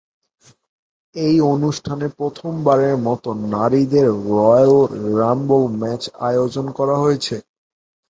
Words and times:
এই 1.15 1.35
অনুষ্ঠানে 1.53 2.07
প্রথমবারের 2.17 2.95
মতো 3.07 3.29
নারীদের 3.51 4.07
রয়্যাল 4.29 4.73
রাম্বল 5.17 5.63
ম্যাচ 5.79 6.03
আয়োজন 6.27 6.65
করা 6.77 6.95
হয়েছে। 6.97 7.35